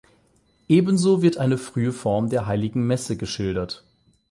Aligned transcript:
Ebenso 0.67 1.21
wird 1.21 1.37
eine 1.37 1.59
frühe 1.59 1.91
Form 1.93 2.31
der 2.31 2.47
Heiligen 2.47 2.87
Messe 2.87 3.17
geschildert. 3.17 3.85